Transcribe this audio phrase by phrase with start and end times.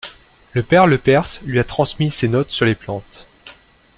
[0.53, 3.27] Le Père Le Pers lui a transmis ses notes sur les plantes.